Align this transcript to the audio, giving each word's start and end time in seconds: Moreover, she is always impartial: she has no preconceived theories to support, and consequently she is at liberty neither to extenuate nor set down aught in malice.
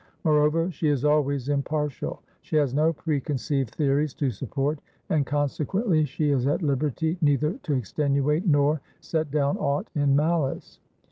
Moreover, 0.23 0.71
she 0.71 0.87
is 0.87 1.05
always 1.05 1.47
impartial: 1.47 2.23
she 2.41 2.55
has 2.55 2.73
no 2.73 2.91
preconceived 2.91 3.75
theories 3.75 4.15
to 4.15 4.31
support, 4.31 4.79
and 5.09 5.27
consequently 5.27 6.05
she 6.05 6.31
is 6.31 6.47
at 6.47 6.63
liberty 6.63 7.19
neither 7.21 7.53
to 7.61 7.73
extenuate 7.75 8.47
nor 8.47 8.81
set 8.99 9.29
down 9.29 9.57
aught 9.59 9.89
in 9.93 10.15
malice. 10.15 10.79